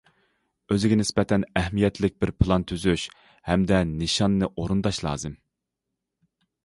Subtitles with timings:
[0.75, 3.03] ئۆزىگە نىسبەتەن ئەھمىيەتلىك بىر پىلان تۈزۈش
[3.51, 5.41] ھەمدە نىشاننى ئورۇنداش لازىم.